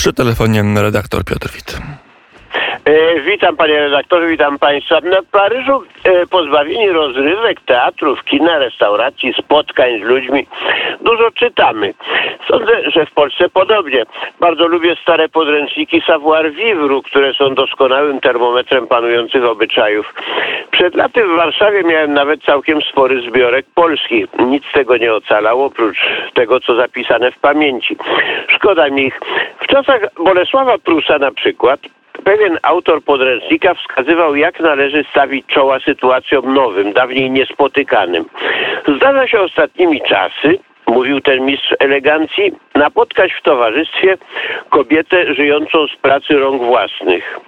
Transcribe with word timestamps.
Przy 0.00 0.12
telefonie 0.12 0.62
redaktor 0.62 1.24
Piotr 1.24 1.52
Wit. 1.52 1.78
E, 2.84 3.20
witam 3.20 3.56
panie 3.56 3.74
redaktorze, 3.74 4.28
witam 4.28 4.58
państwa. 4.58 5.00
Na 5.00 5.22
Paryżu 5.32 5.82
e, 6.04 6.26
pozbawieni 6.26 6.90
rozrywek, 6.90 7.60
teatrów, 7.60 8.24
kina, 8.24 8.58
restauracji, 8.58 9.34
spotkań 9.38 10.00
z 10.00 10.02
ludźmi 10.02 10.46
dużo 11.00 11.30
czytamy. 11.30 11.94
Sądzę, 12.48 12.90
że 12.90 13.06
w 13.06 13.10
Polsce 13.10 13.48
podobnie. 13.48 14.02
Bardzo 14.40 14.66
lubię 14.66 14.96
stare 15.02 15.28
podręczniki 15.28 16.02
savoir 16.06 16.52
vivre, 16.52 17.00
które 17.04 17.34
są 17.34 17.54
doskonałym 17.54 18.20
termometrem 18.20 18.86
panujących 18.86 19.44
obyczajów. 19.44 20.14
Przed 20.70 20.94
laty 20.94 21.24
w 21.24 21.36
Warszawie 21.36 21.82
miałem 21.82 22.14
nawet 22.14 22.42
całkiem 22.42 22.82
spory 22.82 23.22
zbiorek 23.30 23.66
polskich. 23.74 24.26
Nic 24.38 24.64
tego 24.72 24.96
nie 24.96 25.14
ocalało, 25.14 25.64
oprócz 25.64 25.98
tego, 26.34 26.60
co 26.60 26.74
zapisane 26.74 27.32
w 27.32 27.38
pamięci. 27.38 27.96
Szkoda 28.48 28.88
mi 28.88 29.06
ich. 29.06 29.20
W 29.60 29.66
czasach 29.66 30.00
Bolesława 30.24 30.78
Prusa 30.78 31.18
na 31.18 31.30
przykład 31.30 31.80
Pewien 32.30 32.58
autor 32.62 33.02
podręcznika 33.04 33.74
wskazywał, 33.74 34.36
jak 34.36 34.60
należy 34.60 35.04
stawić 35.10 35.46
czoła 35.46 35.80
sytuacjom 35.80 36.54
nowym, 36.54 36.92
dawniej 36.92 37.30
niespotykanym. 37.30 38.24
Zdarza 38.96 39.28
się 39.28 39.40
ostatnimi 39.40 40.00
czasy, 40.08 40.58
mówił 40.86 41.20
ten 41.20 41.44
mistrz 41.46 41.74
elegancji, 41.78 42.52
napotkać 42.74 43.32
w 43.32 43.42
towarzystwie 43.42 44.18
kobietę 44.68 45.34
żyjącą 45.34 45.86
z 45.86 45.96
pracy 45.96 46.38
rąk 46.38 46.62
własnych. 46.62 47.40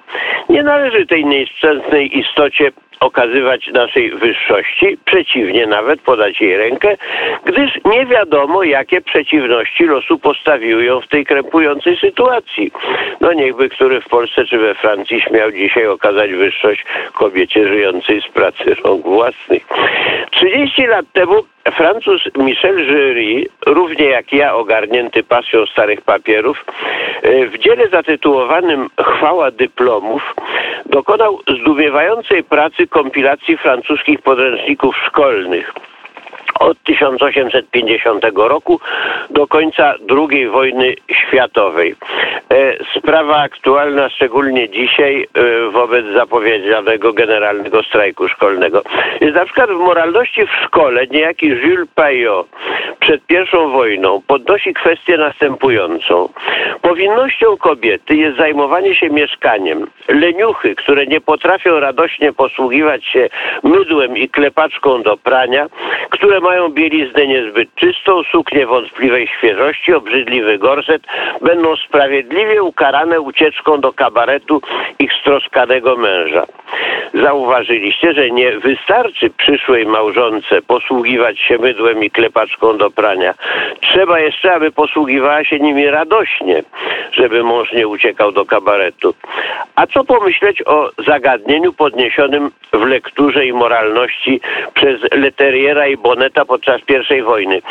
Nie 0.53 0.63
należy 0.63 1.07
tej 1.07 1.25
nieszczęsnej 1.25 2.19
istocie 2.19 2.73
okazywać 3.01 3.67
naszej 3.67 4.11
wyższości, 4.11 4.99
przeciwnie 5.05 5.67
nawet 5.67 6.01
podać 6.01 6.41
jej 6.41 6.57
rękę, 6.57 6.97
gdyż 7.45 7.71
nie 7.85 8.07
wiadomo, 8.07 8.63
jakie 8.63 9.01
przeciwności 9.01 9.85
losu 9.85 10.19
postawiły 10.19 10.85
ją 10.85 11.01
w 11.01 11.09
tej 11.09 11.27
krępującej 11.27 11.97
sytuacji. 11.97 12.73
No 13.21 13.33
niechby 13.33 13.69
który 13.69 14.01
w 14.01 14.09
Polsce 14.09 14.45
czy 14.45 14.59
we 14.59 14.75
Francji 14.75 15.21
śmiał 15.21 15.53
dzisiaj 15.53 15.87
okazać 15.87 16.33
wyższość 16.33 16.85
kobiecie 17.13 17.69
żyjącej 17.69 18.23
z 18.23 18.29
pracy 18.33 18.75
rąk 18.85 19.03
własnych. 19.05 19.67
30 20.31 20.87
lat 20.87 21.07
temu 21.13 21.35
Francuz 21.71 22.23
Michel 22.37 22.87
Jury, 22.87 23.47
równie 23.67 24.05
jak 24.05 24.33
ja 24.33 24.55
ogarnięty 24.55 25.23
pasją 25.23 25.67
starych 25.67 26.01
papierów, 26.01 26.65
e, 27.23 27.47
w 27.47 27.59
dziele 27.59 27.89
zatytułowanym 27.89 28.91
Chwała 29.01 29.51
dyplomów 29.51 30.35
dokonał 30.87 31.41
zdumiewającej 31.61 32.45
pracy 32.45 32.87
kompilacji 32.87 33.57
francuskich 33.57 34.23
podręczników 34.23 34.97
szkolnych 35.07 35.73
od 36.63 36.83
1850 36.83 38.25
roku 38.35 38.81
do 39.31 39.47
końca 39.47 39.95
II 40.31 40.49
wojny 40.49 40.95
światowej. 41.13 41.95
E, 42.51 42.85
sprawa 42.99 43.37
aktualna 43.37 44.09
szczególnie 44.09 44.69
dzisiaj 44.69 45.23
e, 45.35 45.71
wobec 45.71 46.07
zapowiedzianego 46.15 47.13
generalnego 47.13 47.83
strajku 47.83 48.29
szkolnego. 48.29 48.83
Jest 49.21 49.35
na 49.35 49.45
przykład 49.45 49.71
w 49.71 49.79
moralności 49.79 50.47
w 50.47 50.51
szkole 50.65 51.07
niejaki 51.07 51.47
Jules 51.47 51.89
Payot 51.95 52.47
przed 53.01 53.27
pierwszą 53.27 53.71
wojną 53.71 54.23
podnosi 54.27 54.75
kwestię 54.75 55.17
następującą. 55.17 56.29
Powinnością 56.83 57.57
kobiety 57.57 58.17
jest 58.17 58.37
zajmowanie 58.37 58.95
się 58.95 59.11
mieszkaniem. 59.11 59.87
Leniuchy, 60.09 60.75
które 60.75 61.07
nie 61.07 61.21
potrafią 61.21 61.81
radośnie 61.81 62.33
posługiwać 62.33 63.05
się 63.05 63.29
mydłem 63.63 64.17
i 64.17 64.29
klepaczką 64.29 65.03
do 65.03 65.17
prania, 65.17 65.67
które 66.11 66.41
mają 66.41 66.52
bieliznę 66.71 67.27
niezbyt 67.27 67.75
czystą, 67.75 68.23
suknię 68.23 68.67
wątpliwej 68.67 69.29
świeżości, 69.39 69.95
obrzydliwy 69.95 70.59
gorset, 70.59 71.03
będą 71.43 71.77
sprawiedliwie 71.77 72.63
ukarane 72.63 73.21
ucieczką 73.21 73.81
do 73.81 73.93
kabaretu 73.93 74.63
ich 74.99 75.13
stroskanego 75.13 75.97
męża. 75.97 76.47
Zauważyliście, 77.15 78.13
że 78.13 78.31
nie 78.31 78.59
wystarczy 78.59 79.31
przyszłej 79.31 79.87
małżonce 79.87 80.63
posługiwać 80.63 81.39
się 81.41 81.59
mydłem 81.59 82.05
i 82.05 82.11
klepaczką 82.11 82.79
do 82.79 82.91
prania. 82.91 83.35
Trzeba 83.81 84.21
jeszcze, 84.21 84.55
aby 84.55 84.71
posługiwała 84.71 85.45
się 85.45 85.59
nimi 85.59 85.87
radośnie, 85.87 86.63
żeby 87.13 87.43
mąż 87.43 87.73
nie 87.73 87.89
uciekał 87.89 88.33
do 88.33 88.45
kabaretu. 88.45 89.15
A 89.77 89.87
co 89.87 90.05
pomyśleć 90.05 90.63
o 90.67 90.91
zagadnieniu 91.07 91.73
podniesionym 91.73 92.51
w 92.73 92.87
lekturze 92.87 93.47
i 93.47 93.53
moralności 93.53 94.41
przez 94.75 95.01
Leteriera 95.13 95.87
i 95.87 95.97
Boneta 95.97 96.42
podczas 96.45 96.81
I 97.19 97.23
wojny? 97.23 97.63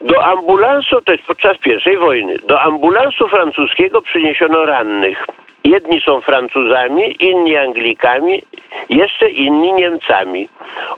Do 0.00 0.24
ambulansu, 0.24 1.00
to 1.00 1.12
jest 1.12 1.24
podczas 1.24 1.56
I 1.92 1.96
wojny, 1.96 2.38
do 2.38 2.60
ambulansu 2.60 3.28
francuskiego 3.28 4.02
przyniesiono 4.02 4.64
rannych. 4.64 5.26
Jedni 5.64 6.00
są 6.00 6.20
Francuzami, 6.20 7.24
inni 7.24 7.56
Anglikami, 7.56 8.42
jeszcze 8.88 9.30
inni 9.30 9.72
Niemcami. 9.72 10.48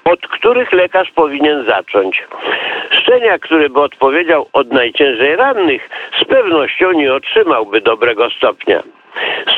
Od 0.05 0.21
których 0.21 0.73
lekarz 0.73 1.11
powinien 1.11 1.65
zacząć? 1.65 2.25
Szczenia, 2.91 3.39
który 3.39 3.71
by 3.71 3.81
odpowiedział 3.81 4.49
od 4.53 4.73
najciężej 4.73 5.37
rannych, 5.37 5.91
z 6.21 6.25
pewnością 6.25 6.93
nie 6.93 7.15
otrzymałby 7.15 7.81
dobrego 7.81 8.31
stopnia. 8.31 8.83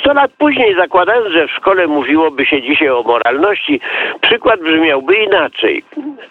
Sto 0.01 0.13
lat 0.13 0.31
później, 0.39 0.75
zakładając, 0.75 1.33
że 1.33 1.49
w 1.49 1.51
szkole 1.51 1.87
mówiłoby 1.87 2.47
się 2.47 2.63
dzisiaj 2.63 2.89
o 2.89 3.03
moralności, 3.03 3.81
przykład 4.21 4.61
brzmiałby 4.61 5.15
inaczej. 5.15 5.85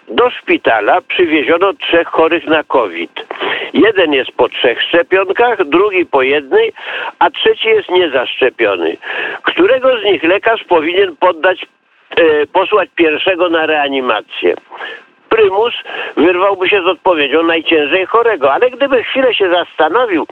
Do 0.08 0.30
szpitala 0.30 1.00
przywieziono 1.00 1.72
trzech 1.72 2.08
chorych 2.08 2.46
na 2.46 2.64
COVID. 2.64 3.26
Jeden 3.72 4.12
jest 4.12 4.32
po 4.32 4.48
trzech 4.48 4.82
szczepionkach, 4.82 5.64
drugi 5.64 6.06
po 6.06 6.22
jednej, 6.22 6.72
a 7.18 7.30
trzeci 7.30 7.68
jest 7.68 7.88
niezaszczepiony. 7.88 8.96
Którego 9.42 10.00
z 10.00 10.04
nich 10.04 10.22
lekarz 10.22 10.64
powinien 10.64 11.16
poddać, 11.16 11.66
e, 12.16 12.46
posłać 12.46 12.88
pierwszego 12.96 13.48
na 13.48 13.66
reanimację? 13.66 14.54
Prymus 15.36 15.74
wyrwałby 16.16 16.68
się 16.68 16.82
z 16.82 16.86
odpowiedzią 16.86 17.42
najciężej 17.42 18.06
chorego. 18.06 18.52
Ale 18.52 18.70
gdyby 18.70 19.04
chwilę 19.04 19.34
się 19.34 19.50
zastanowił, 19.50 20.26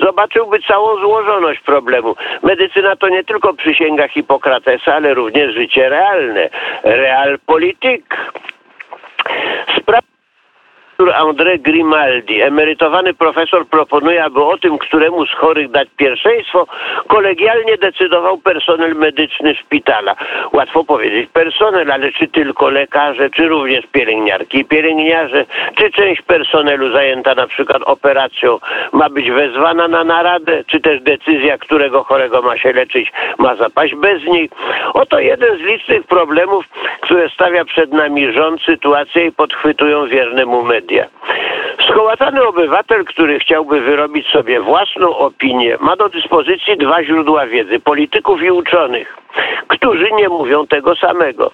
zobaczyłby 0.00 0.58
całą 0.58 1.00
złożoność 1.00 1.60
problemu. 1.60 2.16
Medycyna 2.42 2.96
to 2.96 3.08
nie 3.08 3.24
tylko 3.24 3.54
przysięga 3.54 4.08
Hipokratesa, 4.08 4.94
ale 4.94 5.14
również 5.14 5.54
życie 5.54 5.88
realne. 5.88 6.48
Realpolitik. 6.84 8.16
Sprawa 9.78 10.09
André 11.08 11.58
Grimaldi, 11.58 12.42
emerytowany 12.42 13.14
profesor, 13.14 13.66
proponuje, 13.66 14.24
aby 14.24 14.44
o 14.44 14.58
tym, 14.58 14.78
któremu 14.78 15.26
z 15.26 15.34
chorych 15.34 15.70
dać 15.70 15.88
pierwszeństwo, 15.96 16.66
kolegialnie 17.06 17.76
decydował 17.76 18.38
personel 18.38 18.94
medyczny 18.94 19.54
szpitala. 19.54 20.14
Łatwo 20.52 20.84
powiedzieć 20.84 21.30
personel, 21.32 21.92
ale 21.92 22.12
czy 22.12 22.28
tylko 22.28 22.70
lekarze, 22.70 23.30
czy 23.30 23.48
również 23.48 23.86
pielęgniarki 23.92 24.58
i 24.58 24.64
pielęgniarze, 24.64 25.44
czy 25.74 25.90
część 25.90 26.22
personelu 26.22 26.92
zajęta 26.92 27.34
na 27.34 27.46
przykład 27.46 27.82
operacją 27.82 28.58
ma 28.92 29.08
być 29.10 29.30
wezwana 29.30 29.88
na 29.88 30.04
naradę, 30.04 30.64
czy 30.66 30.80
też 30.80 31.00
decyzja, 31.00 31.58
którego 31.58 32.04
chorego 32.04 32.42
ma 32.42 32.58
się 32.58 32.72
leczyć, 32.72 33.12
ma 33.38 33.54
zapaść 33.54 33.94
bez 33.94 34.24
niej. 34.24 34.50
Oto 34.94 35.18
jeden 35.18 35.58
z 35.58 35.60
licznych 35.60 36.02
problemów, 36.02 36.64
które 37.00 37.28
stawia 37.28 37.64
przed 37.64 37.92
nami 37.92 38.32
rząd, 38.32 38.62
sytuację 38.62 39.26
i 39.26 39.32
podchwytują 39.32 40.06
wierne 40.06 40.46
mu 40.46 40.62
media. 40.90 41.08
Skołatany 41.90 42.42
obywatel, 42.42 43.04
który 43.04 43.38
chciałby 43.38 43.80
wyrobić 43.80 44.26
sobie 44.26 44.60
własną 44.60 45.16
opinię, 45.16 45.76
ma 45.80 45.96
do 45.96 46.08
dyspozycji 46.08 46.76
dwa 46.76 47.04
źródła 47.04 47.46
wiedzy 47.46 47.80
polityków 47.80 48.42
i 48.42 48.50
uczonych, 48.50 49.16
którzy 49.68 50.12
nie 50.12 50.28
mówią 50.28 50.66
tego 50.66 50.96
samego. 50.96 51.50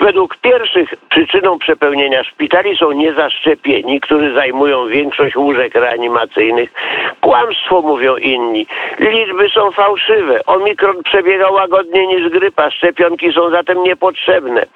Według 0.00 0.36
pierwszych 0.36 0.94
przyczyną 1.08 1.58
przepełnienia 1.58 2.24
szpitali 2.24 2.76
są 2.76 2.92
niezaszczepieni, 2.92 4.00
którzy 4.00 4.34
zajmują 4.34 4.86
większość 4.86 5.36
łóżek 5.36 5.74
reanimacyjnych. 5.74 6.72
Kłamstwo 7.24 7.82
mówią 7.82 8.16
inni. 8.16 8.66
Liczby 8.98 9.48
są 9.48 9.70
fałszywe. 9.70 10.44
Omikron 10.46 11.02
przebiega 11.02 11.50
łagodniej 11.50 12.06
niż 12.06 12.28
grypa. 12.28 12.70
Szczepionki 12.70 13.32
są 13.32 13.50
zatem 13.50 13.82
niepotrzebne. 13.82 14.66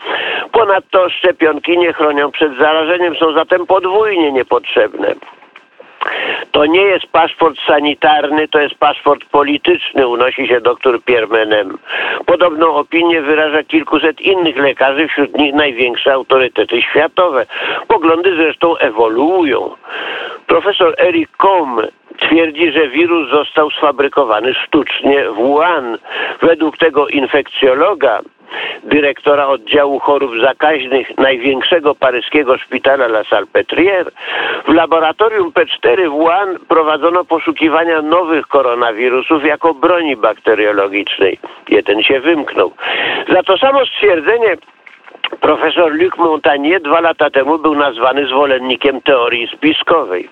Ponadto 0.52 1.11
szczepionki 1.11 1.78
nie 1.78 1.93
chronią 1.93 2.31
przed 2.31 2.58
zarażeniem, 2.58 3.17
są 3.17 3.32
zatem 3.32 3.67
podwójnie 3.67 4.32
niepotrzebne. 4.32 5.14
To 6.52 6.67
nie 6.67 6.82
jest 6.82 7.06
paszport 7.06 7.56
sanitarny, 7.67 8.49
to 8.49 8.61
jest 8.61 8.75
paszport 8.75 9.25
polityczny, 9.25 10.08
unosi 10.08 10.49
się 10.49 10.61
doktor 10.61 11.02
Piermenem. 11.02 11.78
Podobną 12.26 12.75
opinię 12.75 13.23
wyraża 13.23 13.62
kilkuset 13.62 14.20
innych 14.20 14.56
lekarzy, 14.56 15.08
wśród 15.08 15.38
nich 15.38 15.55
największe 15.55 16.12
autorytety 16.12 16.82
światowe. 16.82 17.46
Poglądy 17.88 18.37
zresztą 18.37 18.76
ewoluują. 18.76 19.70
Profesor 20.46 20.94
Eric 20.99 21.31
Combe 21.37 21.88
twierdzi, 22.20 22.73
że 22.73 22.88
wirus 22.88 23.31
został 23.31 23.70
sfabrykowany 23.70 24.55
sztucznie 24.55 25.31
w 25.31 25.35
Wuhan. 25.35 25.99
Według 26.43 26.79
tego 26.79 27.09
infekcjologa 27.09 28.20
dyrektora 28.85 29.47
oddziału 29.47 29.99
chorób 29.99 30.32
zakaźnych 30.41 31.19
największego 31.19 31.94
paryskiego 31.94 32.59
szpitala 32.59 33.06
La 33.06 33.23
Salpêtrière, 33.23 34.11
w 34.67 34.73
laboratorium 34.75 35.53
P4 35.53 36.09
w 36.09 36.11
Wuhan 36.11 36.59
prowadzono 36.69 37.25
poszukiwania 37.25 38.03
nowych 38.03 38.47
koronawirusów 38.47 39.44
jako 39.44 39.75
broni 39.75 40.17
bakteriologicznej. 40.17 41.38
Jeden 41.69 42.03
się 42.03 42.21
wymknął. 42.21 42.73
Za 43.29 43.43
to 43.43 43.59
samo 43.59 43.87
stwierdzenie 43.87 44.56
profesor 45.41 45.93
Luc 45.93 46.17
Montagnier 46.17 46.82
dwa 46.82 47.00
lata 47.00 47.31
temu 47.31 47.59
był 47.59 47.75
nazwany 47.75 48.26
zwolennikiem 48.26 49.00
teorii 49.00 49.49
spiskowej. 49.49 50.29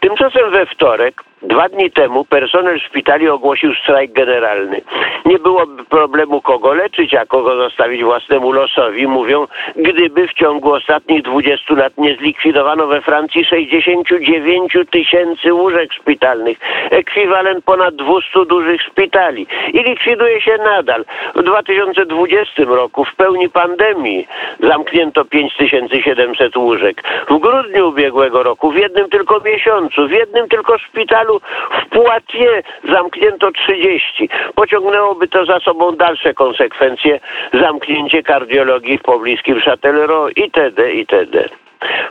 Tymczasem 0.00 0.50
we 0.50 0.66
wtorek 0.66 1.24
Dwa 1.42 1.68
dni 1.68 1.90
temu 1.90 2.24
personel 2.24 2.80
szpitali 2.80 3.28
ogłosił 3.28 3.74
strajk 3.74 4.12
generalny. 4.12 4.80
Nie 5.24 5.38
byłoby 5.38 5.84
problemu 5.84 6.40
kogo 6.40 6.74
leczyć, 6.74 7.14
a 7.14 7.26
kogo 7.26 7.56
zostawić 7.56 8.04
własnemu 8.04 8.52
losowi, 8.52 9.06
mówią, 9.06 9.46
gdyby 9.76 10.28
w 10.28 10.32
ciągu 10.32 10.72
ostatnich 10.72 11.22
20 11.22 11.74
lat 11.74 11.92
nie 11.98 12.16
zlikwidowano 12.16 12.86
we 12.86 13.00
Francji 13.00 13.44
69 13.44 14.76
tysięcy 14.90 15.54
łóżek 15.54 15.92
szpitalnych, 15.92 16.58
ekwiwalent 16.90 17.64
ponad 17.64 17.96
200 17.96 18.44
dużych 18.48 18.82
szpitali. 18.82 19.46
I 19.72 19.82
likwiduje 19.82 20.40
się 20.40 20.56
nadal. 20.56 21.04
W 21.34 21.42
2020 21.42 22.62
roku 22.64 23.04
w 23.04 23.14
pełni 23.14 23.48
pandemii 23.48 24.26
zamknięto 24.60 25.24
5700 25.24 26.56
łóżek. 26.56 27.02
W 27.28 27.38
grudniu 27.38 27.88
ubiegłego 27.88 28.42
roku, 28.42 28.70
w 28.70 28.76
jednym 28.76 29.08
tylko 29.10 29.21
miesiącu, 29.44 30.08
w 30.08 30.10
jednym 30.10 30.48
tylko 30.48 30.78
szpitalu 30.78 31.40
w 31.70 31.88
Poitiers 31.88 32.66
zamknięto 32.84 33.52
30. 33.52 34.28
Pociągnęłoby 34.54 35.28
to 35.28 35.44
za 35.44 35.60
sobą 35.60 35.96
dalsze 35.96 36.34
konsekwencje, 36.34 37.20
zamknięcie 37.52 38.22
kardiologii 38.22 38.98
w 38.98 39.02
pobliskim 39.02 39.60
Châtellerault 39.60 40.32
itd. 40.36 40.92
itd. 40.92 41.61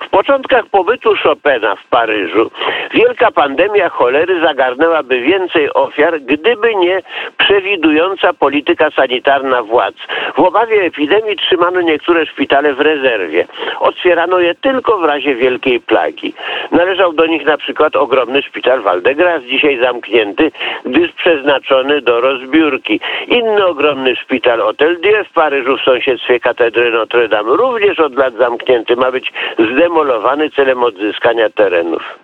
W 0.02 0.10
początkach 0.10 0.66
pobytu 0.66 1.14
Chopina 1.24 1.76
w 1.76 1.88
Paryżu 1.88 2.52
wielka 2.94 3.32
pandemia 3.32 3.90
cholery 3.90 4.40
zagarnęłaby 4.40 5.22
więcej 5.22 5.74
ofiar, 5.74 6.22
gdyby 6.22 6.76
nie 6.76 7.02
przewidująca 7.38 8.34
polityka 8.34 8.92
sanitarna 8.92 9.64
władz. 9.64 9.96
W 10.36 10.40
obawie 10.40 10.82
epidemii 10.82 11.36
trzymano 11.36 11.82
niektóre 11.82 12.26
szpitale 12.26 12.74
w 12.74 12.80
rezerwie. 12.80 13.48
Otwierano 13.80 14.40
je 14.40 14.56
tylko 14.56 14.98
w 14.98 15.04
razie 15.04 15.36
wielkiej 15.36 15.80
plagi. 15.80 16.34
Należał 16.72 17.14
do 17.14 17.26
nich 17.26 17.46
na 17.46 17.58
przykład 17.58 17.96
ogromny 17.96 18.42
szpital 18.42 18.82
Val-de-Grâce, 18.82 19.46
dzisiaj 19.46 19.78
zamknięty, 19.78 20.52
gdyż 20.86 21.12
przeznaczony 21.12 22.02
do 22.02 22.22
rozbiórki. 22.22 23.00
Inny 23.28 23.66
ogromny 23.66 24.16
szpital 24.16 24.60
Hotel 24.60 25.02
Dieu 25.02 25.24
w 25.24 25.34
Paryżu 25.34 25.78
w 25.78 25.82
sąsiedztwie 25.82 26.40
katedry 26.40 26.92
Notre 26.92 27.28
Dame 27.28 27.56
również 27.56 28.00
od 28.00 28.16
lat 28.16 28.34
zamknięty. 28.34 28.96
Ma 28.96 29.12
być 29.12 29.32
zdemolowany 29.66 30.50
celem 30.50 30.84
odzyskania 30.84 31.50
terenów. 31.50 32.19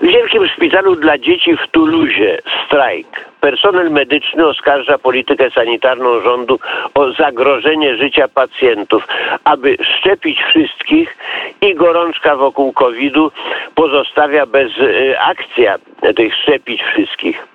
W 0.00 0.06
Wielkim 0.06 0.48
Szpitalu 0.48 0.96
dla 0.96 1.18
Dzieci 1.18 1.56
w 1.56 1.70
Toulouse 1.70 2.38
strajk. 2.66 3.29
Personel 3.40 3.90
medyczny 3.90 4.46
oskarża 4.46 4.98
politykę 4.98 5.50
sanitarną 5.50 6.20
rządu 6.20 6.60
o 6.94 7.12
zagrożenie 7.12 7.96
życia 7.96 8.28
pacjentów. 8.28 9.08
Aby 9.44 9.76
szczepić 9.82 10.42
wszystkich 10.42 11.16
i 11.60 11.74
gorączka 11.74 12.36
wokół 12.36 12.72
COVID-u 12.72 13.30
pozostawia 13.74 14.46
bez 14.46 14.78
y, 14.78 15.20
akcja 15.20 15.78
tych 16.16 16.34
szczepić 16.34 16.82
wszystkich. 16.82 17.50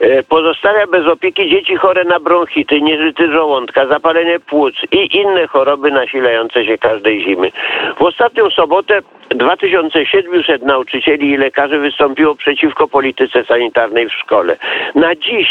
E, 0.00 0.22
pozostawia 0.22 0.86
bez 0.86 1.06
opieki 1.06 1.50
dzieci 1.50 1.76
chore 1.76 2.04
na 2.04 2.20
bronchity, 2.20 2.80
nieżyty 2.80 3.32
żołądka, 3.32 3.86
zapalenie 3.86 4.40
płuc 4.40 4.74
i 4.92 5.16
inne 5.16 5.46
choroby 5.46 5.90
nasilające 5.90 6.64
się 6.64 6.78
każdej 6.78 7.24
zimy. 7.24 7.52
W 7.98 8.02
ostatnią 8.02 8.50
sobotę 8.50 9.00
2700 9.28 10.62
nauczycieli 10.62 11.30
i 11.30 11.36
lekarzy 11.36 11.78
wystąpiło 11.78 12.34
przeciwko 12.34 12.88
polityce 12.88 13.44
sanitarnej 13.44 14.08
w 14.08 14.12
szkole. 14.12 14.56
Na 14.94 15.15
dziś 15.16 15.48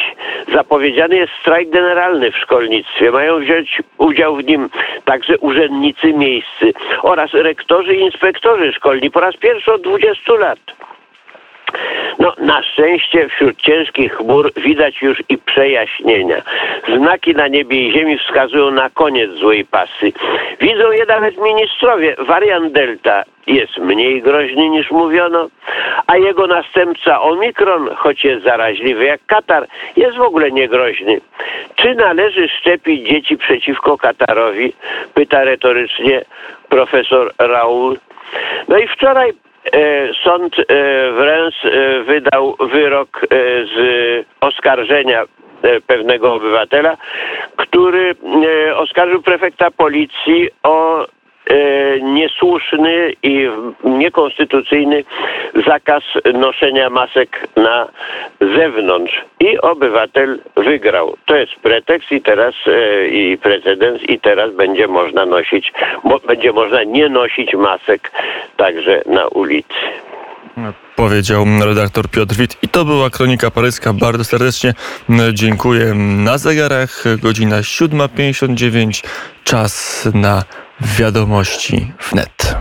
zapowiedziany 0.54 1.16
jest 1.16 1.34
strajk 1.42 1.70
generalny 1.70 2.32
w 2.32 2.38
szkolnictwie. 2.38 3.12
Mają 3.12 3.40
wziąć 3.40 3.82
udział 3.98 4.36
w 4.36 4.46
nim 4.46 4.70
także 5.06 5.38
urzędnicy 5.38 6.14
miejscy 6.14 6.74
oraz 7.02 7.34
rektorzy 7.34 7.96
i 7.96 8.02
inspektorzy 8.02 8.74
szkolni 8.74 9.12
po 9.12 9.20
raz 9.20 9.38
pierwszy 9.38 9.74
od 9.74 9.82
20 9.82 10.34
lat. 10.34 10.60
No, 12.20 12.34
na 12.38 12.64
szczęście 12.64 13.30
wśród 13.30 13.58
ciężkich 13.62 14.14
chmur 14.14 14.52
widać 14.54 15.02
już 15.02 15.24
i 15.30 15.38
przejaśnienia. 15.38 16.42
Znaki 16.98 17.36
na 17.36 17.48
niebie 17.48 17.88
i 17.88 17.92
ziemi 17.92 18.18
wskazują 18.18 18.72
na 18.72 18.90
koniec 18.90 19.32
złej 19.32 19.66
pasy. 19.66 20.12
Widzą 20.62 20.92
je 20.92 21.06
nawet 21.06 21.38
ministrowie. 21.38 22.16
Wariant 22.20 22.74
Delta 22.74 23.24
jest 23.48 23.78
mniej 23.78 24.22
groźny 24.22 24.70
niż 24.70 24.92
mówiono, 24.92 25.48
a 26.08 26.18
jego 26.18 26.48
następca 26.48 27.22
Omikron, 27.22 27.90
choć 27.96 28.24
jest 28.24 28.44
zaraźliwy 28.44 29.06
jak 29.06 29.26
Katar, 29.26 29.68
jest 29.98 30.18
w 30.18 30.22
ogóle 30.22 30.52
niegroźny. 30.52 31.22
Czy 31.76 31.96
należy 31.96 32.50
szczepić 32.50 33.10
dzieci 33.10 33.38
przeciwko 33.38 33.98
Katarowi? 33.98 34.74
Pyta 35.14 35.44
retorycznie 35.44 36.22
profesor 36.70 37.34
Raul. 37.38 37.98
No 38.68 38.78
i 38.78 38.88
wczoraj 38.88 39.34
sąd 40.24 40.60
e, 40.60 40.64
w 41.12 41.18
Reims 41.20 41.56
e, 41.66 42.04
wydał 42.04 42.56
wyrok 42.60 43.22
z 43.76 44.26
oskarżenia 44.42 45.24
pewnego 45.88 46.34
obywatela, 46.34 46.98
który 47.56 48.16
oskarżył 48.76 49.22
prefekta 49.22 49.72
policji 49.72 50.50
o 50.64 51.06
E, 51.06 51.08
niesłuszny 52.02 53.14
i 53.24 53.50
niekonstytucyjny 53.84 55.04
zakaz 55.68 56.04
noszenia 56.34 56.90
masek 56.90 57.48
na 57.56 57.88
zewnątrz 58.42 59.22
i 59.40 59.58
obywatel 59.58 60.40
wygrał. 60.56 61.18
To 61.26 61.36
jest 61.36 61.56
pretekst 61.56 62.12
i 62.12 62.22
teraz 62.22 62.56
e, 62.68 63.08
i 63.08 63.38
precedens 63.38 64.04
i 64.04 64.20
teraz 64.20 64.54
będzie 64.54 64.88
można 64.88 65.26
nosić, 65.26 65.74
będzie 66.28 66.52
można 66.52 66.84
nie 66.84 67.10
nosić 67.10 67.54
masek 67.54 68.12
także 68.58 69.02
na 69.06 69.28
ulicy. 69.28 69.74
Powiedział 70.96 71.46
redaktor 71.66 72.10
Piotr 72.10 72.36
Wit. 72.36 72.58
I 72.62 72.68
to 72.68 72.86
była 72.86 73.10
Kronika 73.10 73.52
Paryska. 73.52 73.94
Bardzo 73.94 74.24
serdecznie 74.24 74.74
dziękuję. 75.34 75.94
Na 75.96 76.38
zegarach 76.38 77.04
godzina 77.22 77.62
7.59. 77.62 79.06
Czas 79.44 80.06
na 80.14 80.44
Wiadomości 80.82 81.94
wnet. 82.12 82.56